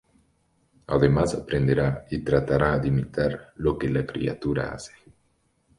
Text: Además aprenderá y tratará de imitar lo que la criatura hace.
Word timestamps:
Además 0.87 1.35
aprenderá 1.35 2.07
y 2.09 2.23
tratará 2.23 2.79
de 2.79 2.87
imitar 2.87 3.51
lo 3.57 3.77
que 3.77 3.87
la 3.87 4.03
criatura 4.03 4.71
hace. 4.71 4.93